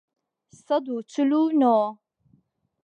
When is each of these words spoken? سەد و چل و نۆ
سەد 0.63 0.85
و 0.93 0.97
چل 1.11 1.31
و 1.39 1.41
نۆ 1.61 1.75